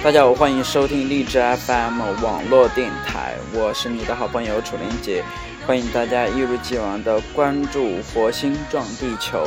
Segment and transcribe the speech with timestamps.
[0.00, 5.22] 大家好，欢迎收听荔枝 FM 网络电台，我是你的好朋友楚玲姐，
[5.66, 9.46] 欢迎大家一如既往的关注火星撞地球。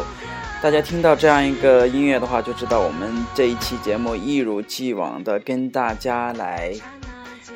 [0.62, 6.72] 大家听到这样一个音乐的话，就知道我们这一期节目一如既往的跟大家来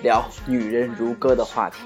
[0.01, 1.77] 聊“女人如歌”的话题。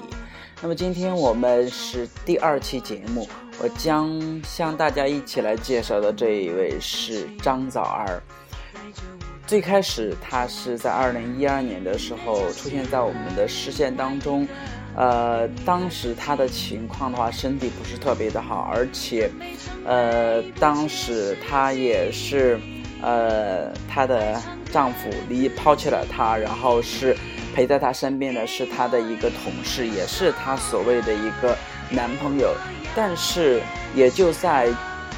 [0.62, 3.28] 那么今天我们是第二期节目，
[3.62, 8.22] 我将向大家一起来介绍的这一位是张枣儿。
[9.46, 14.48] 最开始，她是在二零一二年的时候出现在我们的视线当中。
[15.00, 19.30] 呃，当时她的情况的话，身体不是特别的好，而且，
[19.86, 22.60] 呃，当时她也是，
[23.00, 24.38] 呃，她的
[24.70, 27.16] 丈夫离抛弃了她，然后是
[27.54, 31.56] 陪在她身边的是她的一个同事，也是她所谓的一个
[31.88, 32.54] 男朋友。
[32.94, 33.62] 但是，
[33.94, 34.68] 也就在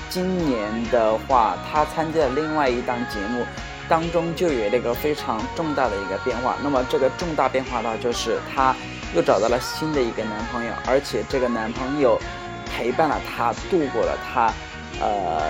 [0.08, 3.44] 今年的话，她参加了另外一档节目。
[3.88, 8.74] 当中就有那个非常重大的一个变化，那么这个重大变化呢，就是她
[9.14, 12.20] 又找到了新的一个男朋友，而且这个男朋友
[12.66, 14.52] 陪伴了她度过了她
[15.00, 15.42] 呃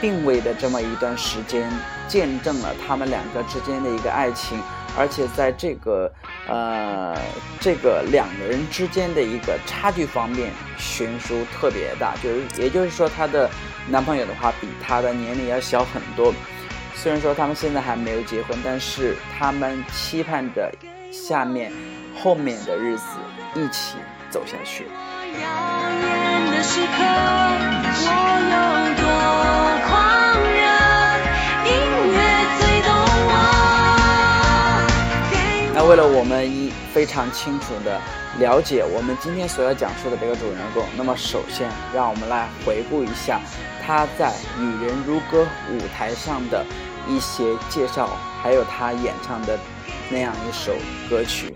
[0.00, 1.70] 病危的这么一段时间，
[2.08, 4.60] 见证了他们两个之间的一个爱情，
[4.98, 6.12] 而且在这个
[6.46, 7.16] 呃
[7.60, 13.48] 这个两个人之间的一个差距方面悬殊特别大，就是也就是说她的
[13.88, 16.34] 男朋友的话比她的年龄要小很多。
[16.94, 20.72] 虽然说他们现在还没有结婚，但是他们期盼着
[21.12, 21.70] 下面
[22.22, 23.04] 后面的日子
[23.54, 23.96] 一起
[24.30, 24.86] 走下去。
[35.74, 38.00] 那为了我们一非常清楚的
[38.38, 43.38] 了解我们今天所要讲述的这个主人公，那么首先让我们来回顾一下
[43.86, 46.64] 他在《女人如歌》舞台上的
[47.06, 49.58] 一些介绍，还有他演唱的
[50.08, 50.72] 那样一首
[51.10, 51.54] 歌曲。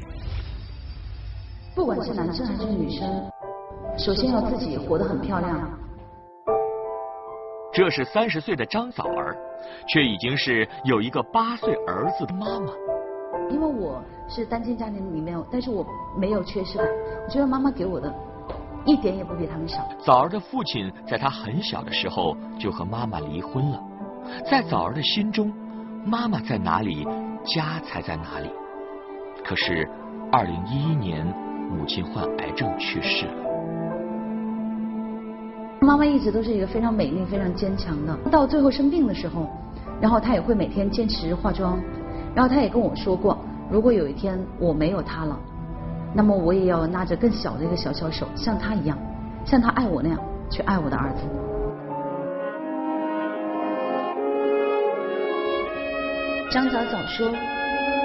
[1.81, 3.09] 不管是男生还是女生，
[3.97, 5.67] 首先要自己活得很漂亮。
[7.73, 9.35] 这是三十岁的张枣儿，
[9.89, 12.71] 却已经是有一个八岁儿子的妈妈。
[13.49, 13.99] 因为我
[14.29, 15.83] 是单亲家庭里面，但是我
[16.19, 16.87] 没有缺失感。
[17.25, 18.15] 我觉得妈妈给我的
[18.85, 19.83] 一点也不比他们少。
[20.05, 23.83] 枣儿的父亲在他很小的时候就和妈妈离婚了，
[24.45, 25.51] 在枣儿的心中，
[26.05, 27.09] 妈妈在哪里，
[27.43, 28.51] 家才在哪里。
[29.43, 29.89] 可是，
[30.31, 31.27] 二零一一年，
[31.71, 33.33] 母亲患癌症去世了。
[35.81, 38.15] 妈妈一直都是一个非常美丽、非常坚强的。
[38.31, 39.49] 到最后生病的时候，
[40.01, 41.81] 然后她也会每天坚持化妆，
[42.35, 43.39] 然后她也跟我说过，
[43.71, 45.39] 如果有一天我没有她了，
[46.13, 48.99] 那么我也要拉着更小的一个小小手，像她一样，
[49.45, 50.19] 像她爱我那样
[50.51, 51.23] 去爱我的儿子。
[56.51, 57.31] 张早早说，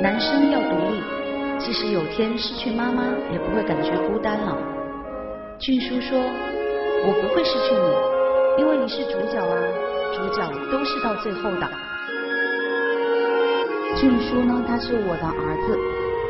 [0.02, 1.02] 男生要独立，
[1.58, 4.56] 即使有天失去妈妈，也不会感觉孤单了。
[5.58, 9.56] 俊叔说，我不会失去你，因为你是主角啊，
[10.14, 11.68] 主角都是到最后的。
[13.96, 15.78] 俊叔呢，他是我的儿子，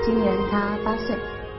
[0.06, 1.16] 今年他八岁，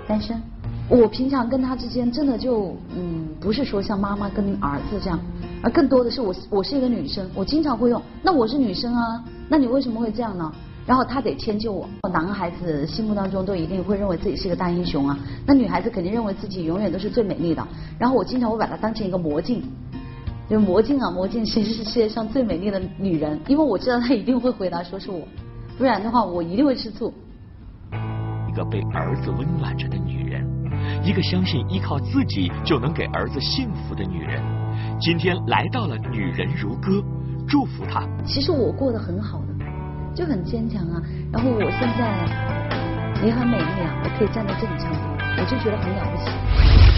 [0.07, 0.41] 单身。
[0.89, 5.19] 我平常跟他之间真的就嗯，不是说像妈妈跟儿子这样，
[5.63, 10.51] 而更多的是我我是一个女生，我经常会用，那我是女生啊，那你为什么会这样呢？
[10.87, 11.89] 然后他得迁就我。
[12.13, 17.67] 男孩子心目当中都一定会认为自己是一个大英雄啊，那女孩子肯定认为自己永远都是最美丽的。
[17.99, 19.63] 然后我经常会把她当成一个魔镜，
[20.49, 23.39] 就魔镜啊魔镜，其实是世界上最美丽的女人？
[23.49, 25.27] 因为我知道她一定会回答说是我，
[25.77, 27.13] 不然的话我一定会吃醋。
[28.49, 30.43] 一个被儿子温暖着的女人，
[31.05, 34.41] 一个相信依靠自己就能给儿子幸福的女人，
[34.99, 36.93] 今天来到了《女人如歌》，
[37.47, 38.09] 祝福她。
[38.25, 39.56] 其实我过得很好的，
[40.17, 41.03] 就很坚强啊。
[41.31, 42.27] 然后我现在
[43.23, 44.99] 也很美丽啊，我可以站在这里唱歌，
[45.39, 46.96] 我就觉得很了不起。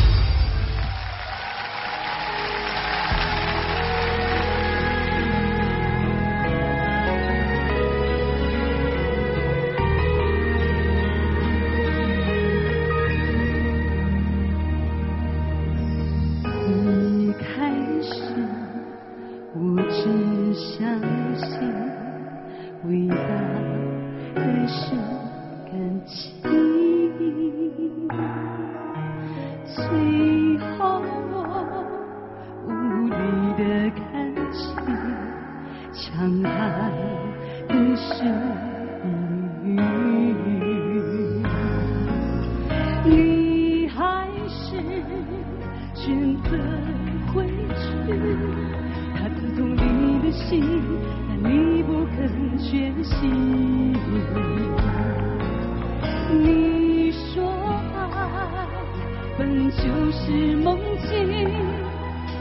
[59.70, 60.78] 就是梦
[61.08, 61.08] 境，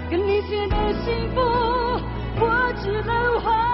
[0.10, 1.42] 跟你写的幸福，
[2.40, 3.67] 我只能怀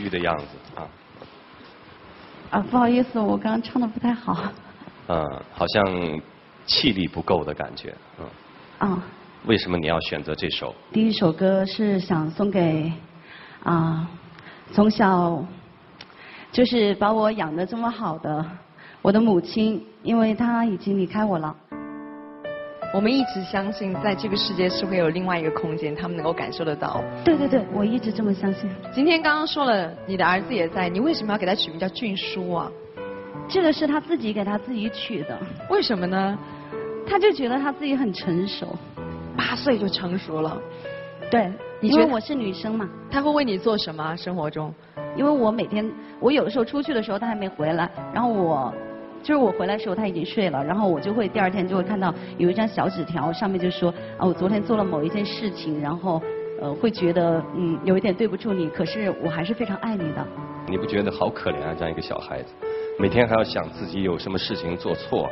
[0.00, 0.44] 虚的样子
[0.74, 0.88] 啊，
[2.50, 4.50] 啊，不好意思，我刚刚唱的不太好。
[5.08, 6.20] 嗯，好像
[6.64, 8.26] 气力不够的感觉，嗯。
[8.78, 9.02] 啊，
[9.44, 10.74] 为什么你要选择这首？
[10.90, 12.90] 第一首歌是想送给
[13.62, 14.08] 啊，
[14.72, 15.44] 从小
[16.50, 18.44] 就是把我养的这么好的
[19.02, 21.54] 我的母亲，因为她已经离开我了。
[22.92, 27.02] 我们一直相信，在这个世界是会有另外一个空间，他们能够感受得到。
[27.24, 28.68] 对对对，我一直这么相信。
[28.92, 32.70] 今天刚刚说了，你的儿子也在，你为什么要给他取名叫俊书啊？
[33.48, 35.38] 这个是他自己给他自己取的，
[35.68, 36.38] 为什么呢？
[37.06, 38.76] 他就觉得他自己很成熟。
[39.36, 40.60] 八岁就成熟了，
[41.30, 41.50] 对，
[41.80, 44.14] 你觉得因为我是女生嘛，他会为你做什么？
[44.16, 44.74] 生活中？
[45.16, 45.88] 因为我每天
[46.20, 48.72] 我有的时候出去的时候他还没回来，然后我
[49.22, 56.20] 就是我回来的时候他已经睡了，然后我就会第二天就会看到有一张小纸条，上面就说啊我昨天做了某一件事情，然后
[56.60, 60.26] 呃会觉得嗯有一点对不住你，可是我还是非常爱你的。
[60.68, 61.74] 你不觉得好可怜啊？
[61.76, 62.54] 这样一个小孩子，
[62.98, 65.28] 每天还要想自己有什么事情做错，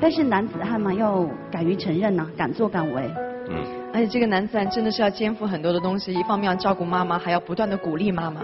[0.00, 3.02] 但是男子汉嘛要敢于承认呐、敢作敢为。
[3.50, 3.75] 嗯。
[3.96, 8.42] 而且这个男子汉真的是要肩负很多的东西，一方面要照顾妈妈，还要不断的鼓励妈妈。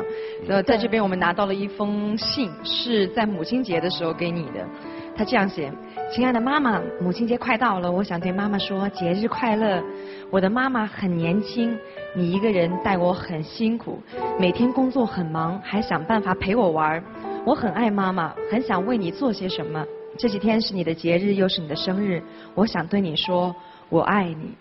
[0.48, 4.66] 呃，在这边我们拿到了一封信，是在母亲节的时候给你的。
[5.14, 5.70] 他这样写：
[6.10, 9.82] 亲爱的妈妈，母亲节快到了，我想对妈妈说节日快乐。
[10.30, 11.76] 我的妈妈很年轻，
[12.16, 14.00] 你一个人带我很辛苦，
[14.40, 17.04] 每天工作很忙，还想办法陪我玩。
[17.44, 19.84] 我很爱妈妈，很想为你做些什么。
[20.16, 22.22] 这几天是你的节日，又是你的生日，
[22.54, 23.54] 我想对你说，
[23.90, 24.54] 我爱你，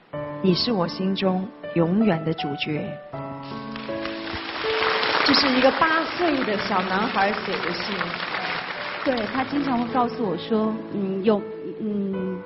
[0.43, 2.83] 你是我心中永远的主角。
[5.23, 7.95] 这是一个八岁的小男孩写的信。
[9.05, 11.39] 对他经常会告诉我说，嗯，有
[11.79, 12.39] 嗯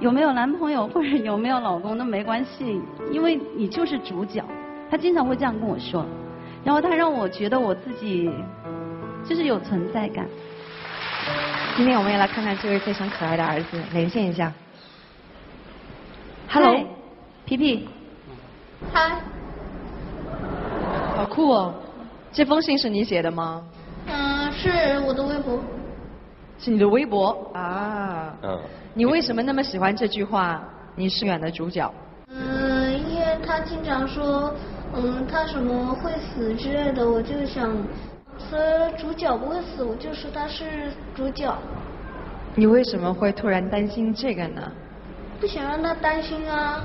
[0.00, 2.80] 有没有男朋友或者有没有老公都没关系，
[3.10, 4.42] 因为你就是主角。
[4.90, 6.06] 他经常会这样跟我说，
[6.64, 8.30] 然后他让我觉得我自己
[9.26, 10.26] 就是有存在感。
[11.76, 14.50] 今天我们也来看看这位非常可爱的儿子，连线一下。
[16.50, 16.84] Hello，嗨
[17.52, 17.86] 皮皮，
[18.94, 19.20] 嗨，
[21.14, 21.74] 好酷哦！
[22.32, 23.62] 这封信是你写的吗？
[24.06, 25.60] 嗯、是我的微博。
[26.58, 28.34] 是你的微博啊。
[28.42, 28.58] 嗯。
[28.94, 30.66] 你为什么那么喜欢这句话？
[30.96, 31.92] 你是远的主角。
[32.28, 34.54] 嗯、因为他经常说，
[34.94, 37.70] 嗯，他什么会死之类的，我就想，
[38.48, 38.58] 说
[38.96, 41.54] 主角不会死，我就说他是主角，
[42.54, 44.72] 你为什么会突然担心这个呢？
[45.38, 46.82] 不想让他担心啊。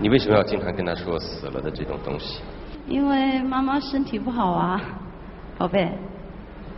[0.00, 2.40] 你为什么要经常跟他说死了的这种东西？
[2.86, 4.80] 因为妈妈身体不好啊，
[5.58, 5.92] 宝贝，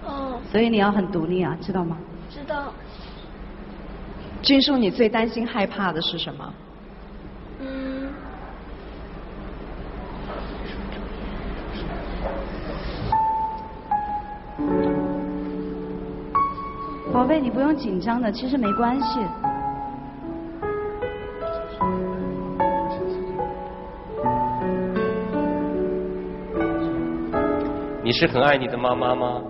[0.04, 1.96] 哦，所以你要很独立啊，知道吗？
[2.30, 2.72] 知道。
[4.42, 6.52] 君叔，你最担心害怕的是什么？
[7.60, 8.08] 嗯，
[17.12, 19.20] 宝贝，你不用紧张的，其实没关系。
[28.11, 29.40] 你是很爱你的妈妈吗？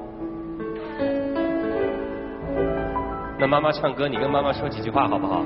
[3.38, 5.42] 那妈妈唱歌，你跟妈妈说几句话好不好？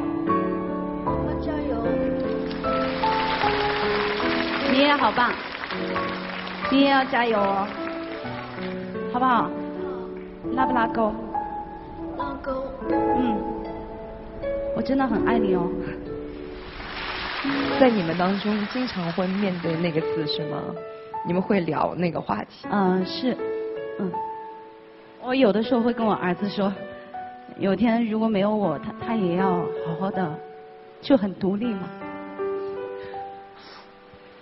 [1.04, 1.76] 妈妈加油。
[4.72, 5.30] 你也好棒，
[6.72, 7.68] 你也要加油哦，
[9.12, 9.48] 好不好？
[10.56, 11.14] 拉不拉钩？
[12.18, 12.64] 拉钩。
[12.90, 13.40] 嗯，
[14.74, 15.70] 我真的很爱你哦。
[17.78, 20.58] 在你们当中，经常会面对那个字是吗？
[21.26, 22.68] 你们会聊那个话题？
[22.70, 23.36] 嗯，是，
[23.98, 24.12] 嗯，
[25.22, 26.72] 我有的时候会跟我儿子说，
[27.58, 30.38] 有天如果没有我，他他也要好好的，
[31.00, 31.88] 就很独立嘛。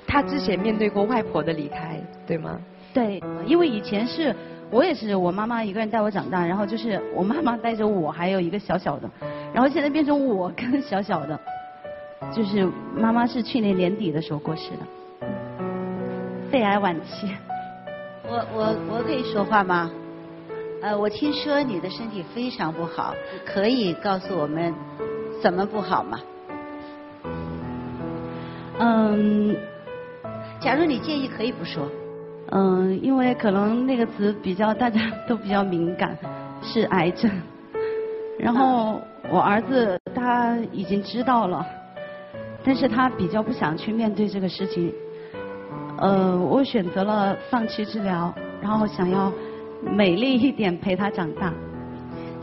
[0.07, 2.61] 他之前面对过外婆的离开，对吗？
[2.93, 4.35] 对，因为以前是
[4.71, 9.09] 我也是我妈妈一个人带我长大，然后就是我妈妈带着我还有一个小小的，
[9.55, 11.41] 然后现在变成我跟小小的，
[12.35, 14.79] 就是妈妈是去年年底的时候过世的，
[16.53, 17.35] 肺癌晚期。
[18.29, 19.91] 我我我可以说话吗？
[20.83, 23.15] 呃，我听说你的身体非常不好，
[23.47, 24.75] 可以告诉我们
[25.43, 26.21] 怎么不好吗？
[28.79, 29.57] 嗯
[30.61, 31.89] 假如你介意，可以不说。
[32.51, 36.19] 嗯，因为可能那个词比较大家都比较敏感，
[36.63, 37.31] 是癌症。
[38.39, 41.65] 然后我儿子他已经知道了，
[42.63, 44.93] 但是他比较不想去面对这个事情。
[46.03, 49.33] 呃，我选择了放弃治疗，然后想要
[49.81, 51.53] 美丽一点陪他长大。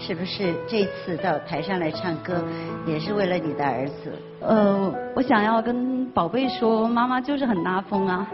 [0.01, 2.41] 是不是这次到台上来唱歌，
[2.87, 4.13] 也是为了你的儿子？
[4.39, 8.25] 呃，我想要跟宝贝说，妈妈就是很拉风啊，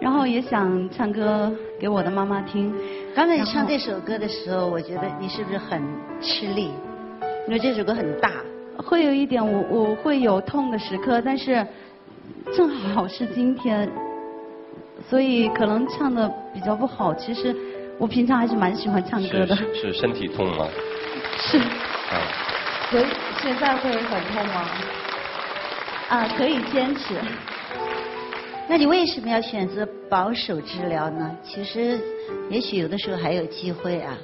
[0.00, 2.72] 然后也想唱歌给我的妈妈听。
[3.16, 5.82] 刚才你唱这首歌的时候，我觉得你是不是很
[6.20, 6.70] 吃力？
[7.48, 8.30] 因为这首歌很大。
[8.78, 11.66] 会有一点我我会有痛的时刻，但是
[12.54, 13.90] 正好是今天，
[15.08, 17.14] 所以可能唱的比较不好。
[17.14, 17.54] 其实
[17.98, 19.54] 我平常还是蛮喜欢唱歌的。
[19.56, 20.66] 是是身体痛吗？
[21.38, 22.14] 是啊，
[22.90, 23.04] 所以
[23.40, 24.68] 现在会很痛吗？
[26.08, 27.14] 啊，可以坚持。
[28.68, 31.36] 那你为什么要选择保守治疗呢？
[31.42, 32.00] 其实，
[32.48, 34.16] 也许有的时候还有机会啊。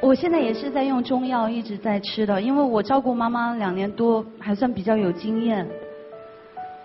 [0.00, 5.66] 我现在也是在用中药，一直在吃的，因为我照顾妈妈两年多，还算比较有经验。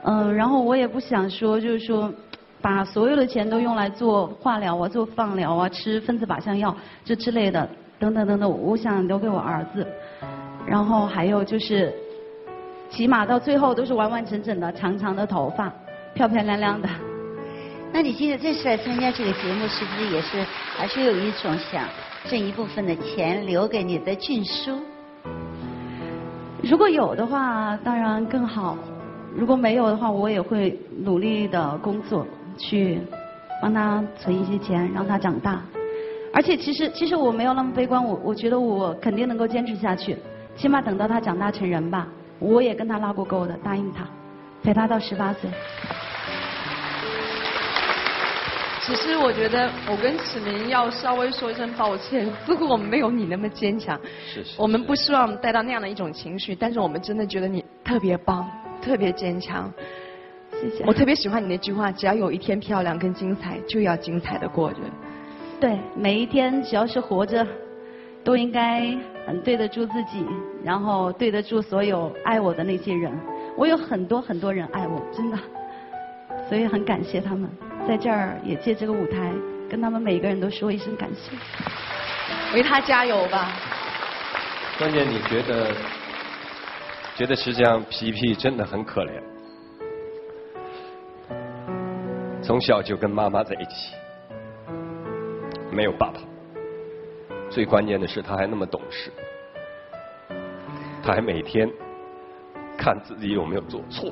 [0.04, 2.10] 嗯，然后我也不想说，就是说，
[2.62, 6.76] 把所有的钱都用来做化疗啊、做放疗啊、吃分子靶向药
[7.06, 9.86] 这之类的，等等等等，我想留给我儿子。
[10.68, 11.94] 然后还有就是，
[12.90, 15.72] 起码到最后都是完完整整的、长长的头发，
[16.14, 16.88] 漂漂亮亮的。
[17.92, 20.46] 那你今天这次来参加这个节目，是不是也是
[20.78, 21.86] 还是有一种想
[22.26, 24.78] 挣一部分的钱留给你的俊叔？
[26.62, 28.76] 如果有的话，当然更好；
[29.34, 32.28] 如果没有的话，我也会努力的工作，
[32.60, 33.00] 去
[33.62, 35.62] 帮他存一些钱，让他长大。
[36.32, 40.16] 而且其实其实我没有那么悲观，我我觉得我肯定能够坚持下去，
[40.56, 42.08] 起码等到他长大成人吧。
[42.38, 44.08] 我也跟他拉过钩的，答应他，
[44.62, 45.50] 陪他到十八岁。
[48.82, 54.00] 其实我觉得我跟启明要稍微说一声抱歉，似乎我们没有你那么坚强。
[54.26, 54.56] 是是。
[54.58, 58.50] 我们不希望带到那样的一种情绪，但是我们真的觉得你特别棒，
[58.82, 59.72] 特别坚强。
[60.60, 60.84] 谢谢。
[60.86, 64.78] 我特别喜欢你那句话：只要有一天漂亮跟精彩，就要精彩的过着。
[65.60, 67.46] 对，每一天只要是活着，
[68.24, 70.26] 都应该很对得住自己，
[70.64, 73.12] 然后对得住所有爱我的那些人。
[73.58, 75.38] 我有很多很多人爱我，真的，
[76.48, 77.50] 所以很感谢他们。
[77.88, 79.34] 在这儿也借这个舞台，
[79.70, 81.36] 跟他们每一个人都说一声感谢。
[82.54, 83.52] 为他加油吧！
[84.78, 85.72] 关键你觉得，
[87.18, 89.12] 觉得实际上皮皮真的很可怜，
[92.50, 93.94] 从小就跟妈妈在一起，
[95.72, 96.20] 没有爸爸。
[97.48, 99.12] 最关键的是他还那么懂事，
[101.04, 101.70] 他还每天
[102.76, 104.12] 看自己有没有做错。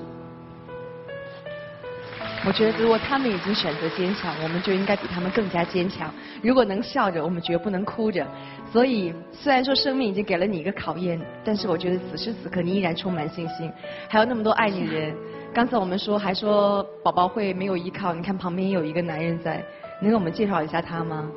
[2.45, 6.13] 我觉得如果他们已经选择坚强，我们就应该比他们更加坚强。
[6.43, 8.23] 如果能笑着，我们绝不能哭着。
[8.71, 13.73] 所以，虽然说生命已经给了你一个考验，但是我觉得此时此刻你依然充满信心，
[14.07, 15.15] 还有那么多爱你的人。
[15.53, 19.63] 刚才我们说还说宝宝会没有依靠，你看旁边有一个男人在，
[19.99, 21.29] 能给我们介绍一下他吗？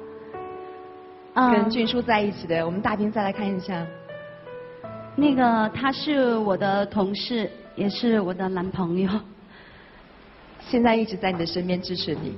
[1.33, 3.87] 啊跟俊叔在一起的，我们大屏再来看一下。
[5.17, 9.11] 那个他是我的同事，也是我的男朋友。
[10.61, 12.37] 现在一直在你的身边支持你。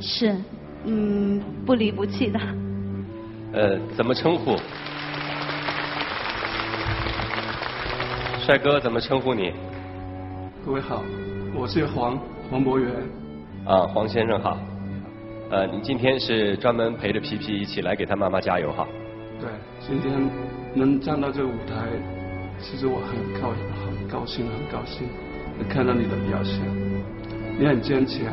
[0.00, 0.36] 是，
[0.84, 2.40] 嗯，不离不弃的。
[3.52, 4.56] 呃，怎么称呼？
[8.44, 9.52] 帅哥怎么称呼你？
[10.64, 11.02] 各位好，
[11.56, 12.16] 我是黄
[12.48, 12.88] 黄博源。
[13.66, 14.56] 啊，黄先生好。
[15.50, 18.86] 呃，你今天是专门陪着皮皮一起来给他妈妈加油哈？
[19.40, 19.50] 对，
[19.80, 20.12] 今天
[20.72, 21.88] 能站到这个舞台，
[22.60, 25.08] 其实我很高很高兴，很高兴
[25.58, 26.62] 能看到你的表现。
[27.58, 28.24] 你很坚强，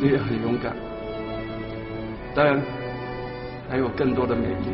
[0.00, 0.74] 你也很勇敢，
[2.34, 2.58] 当然
[3.68, 4.72] 还有更多的美丽。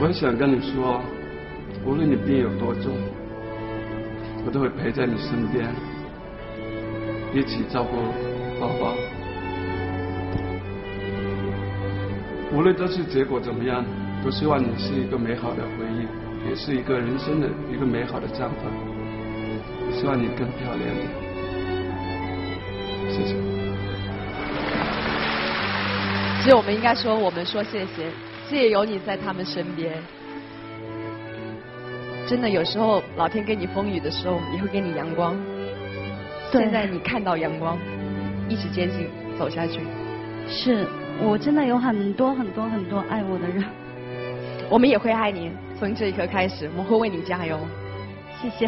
[0.00, 0.98] 我很想跟你说，
[1.84, 2.90] 无论你病有多重，
[4.44, 5.68] 我都会陪在你身边，
[7.32, 7.96] 一起照顾
[8.60, 8.94] 宝宝。
[12.52, 13.84] 无论这次结果怎么样，
[14.22, 16.06] 都希望你是一个美好的回忆，
[16.48, 18.70] 也是一个人生的一个美好的绽放。
[19.92, 21.06] 希望你更漂亮点，
[23.10, 23.36] 谢谢。
[26.42, 28.10] 其实我们应该说，我们说谢谢，
[28.48, 29.92] 谢谢有你在他们身边。
[32.32, 35.36] 真的，有时候老天给你风雨的时候，也会给你阳光。
[36.50, 37.76] 现在你看到阳光，
[38.48, 39.06] 一直坚信
[39.38, 39.80] 走下去。
[40.48, 40.86] 是
[41.22, 43.62] 我真的有很多很多很多爱我的人，
[44.70, 47.58] 我们也会爱你，从这一刻开始，我们会为你加油。
[48.40, 48.66] 谢谢。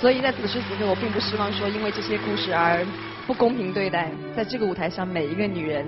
[0.00, 2.84] 所以在此时此刻，我并不希望说因为这些故事而
[3.28, 5.86] 不公平对待，在这个舞台上每一个女人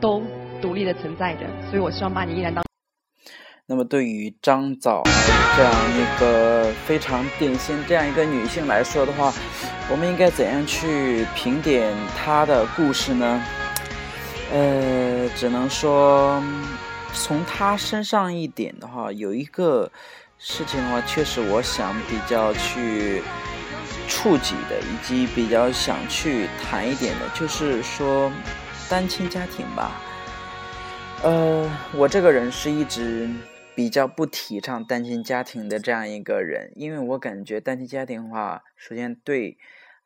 [0.00, 0.20] 都
[0.60, 2.64] 独立的存在着，所以我希望把你依然当。
[3.66, 5.02] 那么对于张枣
[5.56, 9.32] 这样一个非常典型这样一个女性来说的话，
[9.90, 13.42] 我们应该怎样去评点她的故事呢？
[14.52, 16.42] 呃，只能说
[17.14, 19.90] 从她身上一点的话，有一个
[20.38, 23.22] 事情的话，确实我想比较去
[24.06, 28.30] 触及的，以及比较想去谈一点的，就是说
[28.90, 29.92] 单亲家庭吧。
[31.22, 33.30] 呃，我这个人是一直
[33.74, 39.58] 比较不提倡单亲家庭的这样一个人，因为我感觉单亲家庭的话，首先对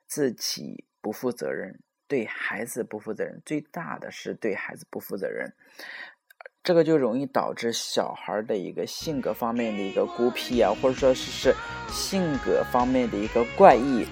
[0.07, 5.53] 自己不负责任，对孩子不负责任，最大的是对孩子不负责任，
[6.63, 11.55] 这个就容易导致小孩的一个性格方面的一个孤僻啊，或者说是是
[11.91, 14.07] 性格方面的一个怪异。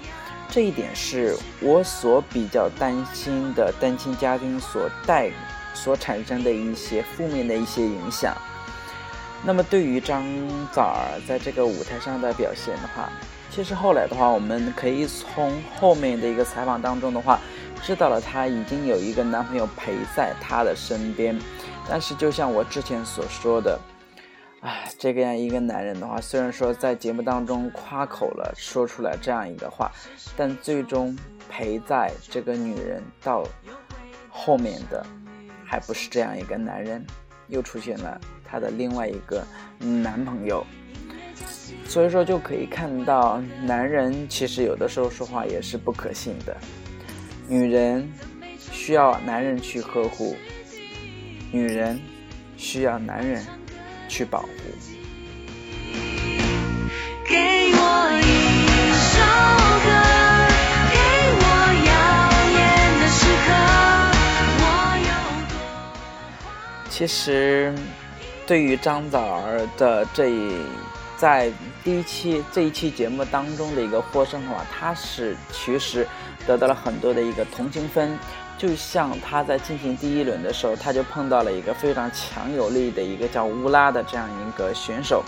[0.48, 5.28] 这一点是我所比较担心的单亲家庭所带
[5.74, 8.36] 所产生的一些负面的一些影响。
[9.44, 10.24] 那么对于张
[10.72, 13.08] 枣儿在这个舞台上的表现的话，
[13.50, 17.38] 其实后来的话，我们可以从后面的一个采访当中的话，
[17.82, 21.38] 知道了她已经有一个男朋友陪在她的身边。
[21.88, 23.78] 但是就像我之前所说的，
[24.60, 29.92] 啊，这个样一个男人的话，虽然说在节目当中夸口了，说出来这样一个话，
[30.36, 31.16] 但最终
[31.48, 33.44] 陪在这个女人到
[34.28, 35.06] 后面的，
[35.64, 37.06] 还不是这样一个男人，
[37.46, 39.46] 又出现了她的另外一个
[39.78, 40.64] 男朋友。
[41.84, 46.56] 所以说就可以看到，男人其实有的时候说话也是不可信的，
[47.48, 48.08] 女人
[48.58, 50.36] 需要男人去呵护，
[51.52, 52.00] 女人
[52.56, 53.44] 需要男人
[54.08, 54.48] 去保护。
[57.28, 57.34] 给
[57.72, 57.78] 我
[58.22, 58.24] 一
[58.94, 59.18] 首
[59.84, 59.88] 歌，
[60.92, 60.96] 给
[61.42, 61.44] 我
[61.86, 61.90] 耀
[62.52, 62.56] 眼
[63.00, 63.48] 的时刻，
[64.62, 64.64] 我
[65.02, 65.10] 有
[65.48, 65.54] 多。
[66.88, 67.72] 其实，
[68.46, 70.56] 对于张枣儿的这一
[71.16, 71.50] 在
[71.82, 76.06] 第一期这一期节目当中的一个获胜的话，他是其实
[76.46, 78.16] 得到了很多的一个同情分。
[78.58, 85.22] 就像他在进行第一轮的时候，他就碰到了一个非常强有力的一个叫乌拉的这样一个选手。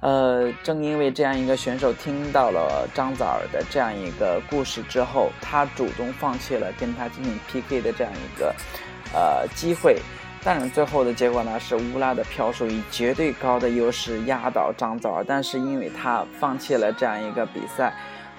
[0.00, 8.54] 呃，正因为这样一个选手听到了张枣儿的这样一个故事之后，他主动放弃了跟他进行 PK 的这样一个
[9.12, 10.00] 呃机会。
[10.50, 17.92] 但是，最后的结果呢是乌拉的票数以绝对高的优势压倒张枣儿，但是因为他放弃了这样一个比赛，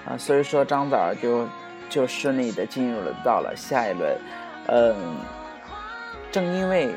[0.04, 1.46] 啊、所以说张枣儿就
[1.88, 4.18] 就顺利的进入了到了下一轮。
[4.66, 4.96] 嗯，
[6.32, 6.92] 正因为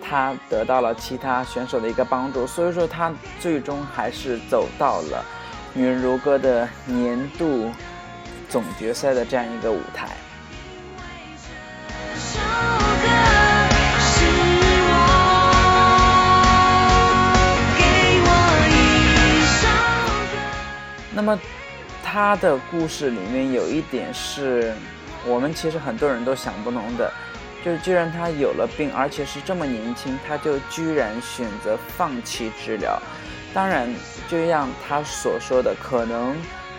[0.00, 5.24] 他得到了其他选手的一个帮助，所以说他最终还是走到了
[5.76, 7.72] 《女人如歌》的年度
[8.48, 10.10] 总决赛的这样一个舞台。
[21.14, 21.38] 那么，
[22.02, 24.74] 他的故事里面有一点是
[25.26, 27.12] 我们其实很多人都想不通的，
[27.64, 33.00] 就是居然他有了病，而且是这么年轻，他就居然选择放弃治疗。
[33.54, 33.88] 当然，
[34.28, 36.34] 就像他所说的，可能，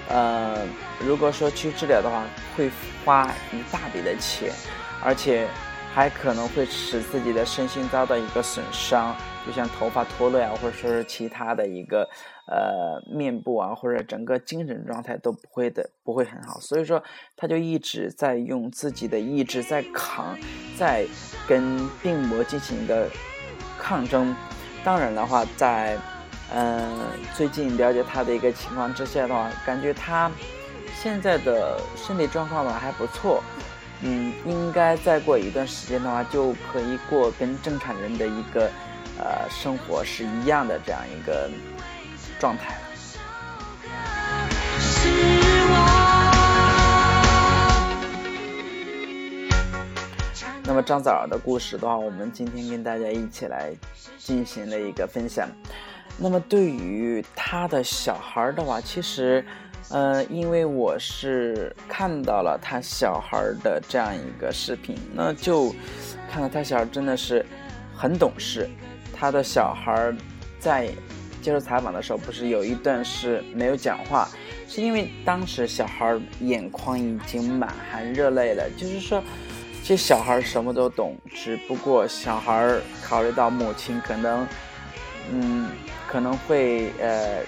[0.10, 0.58] 呃，
[1.00, 2.24] 如果说去治疗的话，
[2.58, 2.72] 会
[3.06, 4.52] 花一大笔的钱，
[5.04, 5.48] 而且
[5.94, 12.10] 还可能会使自己的身心遭到一个损伤，就像头发脱落啊，或者是其他的一个
[12.48, 16.60] 呃面部啊，或者整个精神状态都不会的不会很好。
[16.60, 17.04] 所以说，
[17.36, 20.38] 他就一直在用自己的意志在扛，
[20.78, 21.06] 在
[21.48, 23.10] 跟病魔进行一个
[23.78, 24.36] 抗争。
[24.84, 25.98] 当然的话，在
[26.56, 26.88] 嗯、
[27.34, 30.30] 最近了解他的一个情况之下的话，感觉他
[31.02, 33.42] 现在的身体状况吧还不错，
[34.04, 38.70] 嗯，应该再过一段时间的话，就可以过跟正常人的一个
[39.18, 41.50] 呃生活是一样的这样一个
[42.40, 42.80] 状态了。
[50.66, 53.74] 那么张枣儿的故事的话，我们今天跟大家一起来
[54.18, 55.48] 进行了一个分享。
[56.18, 59.46] 那么对于他的小孩儿的话，其实，
[59.90, 65.76] 呃，因为我是看到了他小孩儿的这样一个视频，那就
[66.32, 67.46] 看到他小孩真的是
[67.94, 68.70] 很懂事。
[69.14, 70.12] 他的小孩
[70.60, 70.90] 在
[71.42, 74.28] 接受采访的时候，不是有一段是没有讲话，
[74.68, 79.24] 是因为当时小孩眼眶已经满含热泪了，就是说。
[79.86, 82.74] 其实小孩什么都懂，只不过小孩
[83.04, 84.48] 考虑到母亲可能，
[85.30, 85.68] 嗯，
[86.08, 87.42] 可能会呃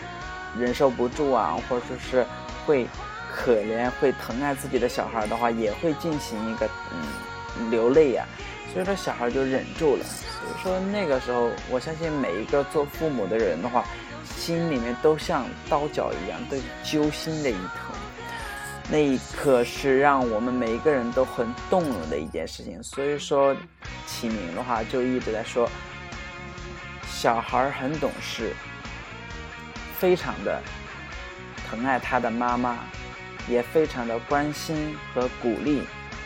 [0.60, 2.26] 忍受不住啊，或者说是
[2.66, 2.86] 会
[3.34, 8.28] 可怜、会疼爱自己的小孩的话，也会进行一个嗯流泪呀、
[8.74, 10.04] 所以说小孩就忍住了。
[10.04, 13.86] 所以说那个时候，我相信每一个做父母的人的话，
[14.38, 17.96] 心里面都像刀绞一样，都揪心的一疼。
[18.88, 23.56] 那一刻是让我们每一个人都很动容的一件事情，所以说
[24.06, 25.68] 启明的话就一直在说，
[27.08, 28.54] 小孩很懂事，
[29.98, 30.62] 非常的
[31.68, 32.78] 疼爱他的妈妈，
[33.48, 35.82] 也非常的关心和鼓励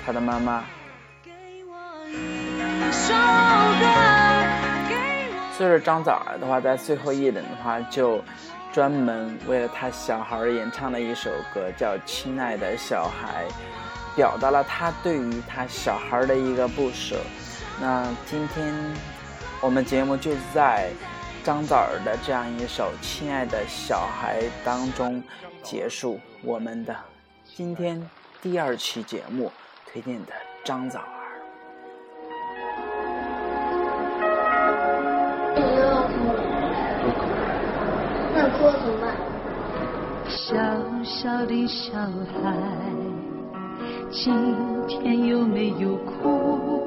[0.06, 0.66] 他的妈妈。
[5.58, 8.24] 所以说张枣儿的话，在最后一轮的话就。
[8.72, 13.44] 专门为了他小孩演唱了一首歌，叫《亲爱的小孩》，
[14.16, 17.20] 表达了他对于他小孩的一个不舍。
[17.82, 18.72] 那今天
[19.60, 20.92] 我们节目就在
[21.44, 25.22] 张枣儿的这样一首《亲爱的小孩》当中
[25.64, 26.96] 结束我们的
[27.44, 28.08] 今天
[28.40, 29.52] 第二期节目
[29.92, 31.19] 推荐的张枣儿
[38.60, 38.66] 儿。
[38.66, 39.08] 那哭了怎么？
[40.28, 40.56] 小
[41.04, 42.54] 小的小孩，
[44.12, 44.34] 今
[44.88, 46.84] 天有没有哭？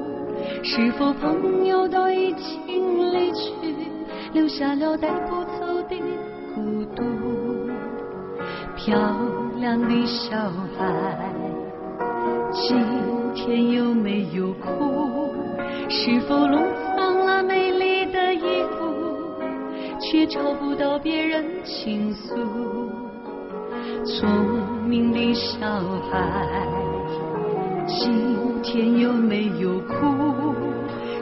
[0.63, 3.51] 是否朋友都已经离去，
[4.33, 5.95] 留下了带不走的
[6.53, 7.03] 孤独？
[8.75, 8.97] 漂
[9.59, 10.37] 亮的小
[10.77, 11.33] 孩，
[12.51, 12.77] 今
[13.33, 15.29] 天有没有哭？
[15.89, 16.61] 是否弄
[20.13, 22.35] 却找不到别人倾诉。
[24.05, 24.29] 聪
[24.87, 25.65] 明的小
[26.11, 26.67] 孩，
[27.87, 30.53] 今天有没有哭？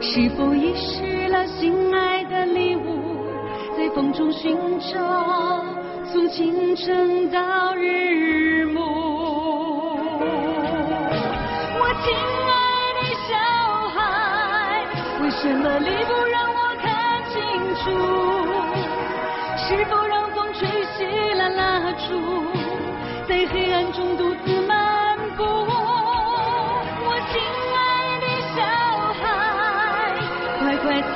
[0.02, 3.24] 是否遗失了心爱的礼物？
[3.78, 5.64] 在风中寻找，
[6.12, 8.78] 从清晨到日暮。
[11.80, 12.12] 我亲
[12.44, 13.32] 爱的小
[13.88, 14.84] 孩，
[15.22, 16.92] 为什么你不让我看
[17.32, 17.40] 清
[17.76, 17.88] 楚？
[19.74, 22.44] 是否让风吹熄了蜡烛，
[23.26, 25.42] 在黑暗中独自漫步？
[27.04, 27.40] 我亲
[27.72, 27.80] 爱
[28.20, 28.60] 的小
[29.18, 29.24] 孩，
[30.60, 31.08] 快快擦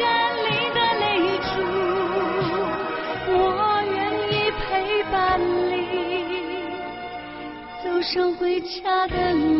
[0.00, 0.02] 干
[0.42, 1.02] 你的泪
[1.38, 1.48] 珠，
[3.32, 3.38] 我
[3.92, 3.96] 愿
[4.32, 4.60] 意陪
[5.12, 5.14] 伴
[5.70, 5.72] 你
[7.84, 9.59] 走上回家的路。